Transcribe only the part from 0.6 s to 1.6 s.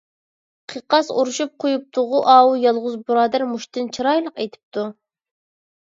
قىقاس ئۇرۇشۇپ